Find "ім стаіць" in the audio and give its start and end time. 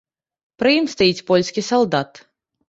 0.77-1.25